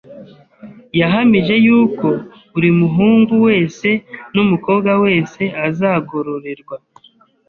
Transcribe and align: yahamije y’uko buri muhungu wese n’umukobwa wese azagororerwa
yahamije 0.99 1.55
y’uko 1.65 2.07
buri 2.53 2.69
muhungu 2.79 3.33
wese 3.47 3.89
n’umukobwa 4.33 4.91
wese 5.03 5.41
azagororerwa 5.67 6.75